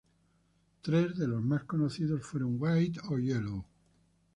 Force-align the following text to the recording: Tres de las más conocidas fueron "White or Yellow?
Tres 0.81 1.15
de 1.15 1.27
las 1.27 1.41
más 1.43 1.65
conocidas 1.65 2.25
fueron 2.25 2.55
"White 2.59 3.01
or 3.11 3.21
Yellow? 3.21 3.63